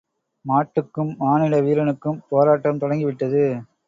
மாட்டுக்கும் 0.45 1.11
மானிட 1.17 1.59
வீரனுக்கும் 1.61 2.21
போராட்டம் 2.29 2.79
தொடங்கிவிட்டது. 2.79 3.43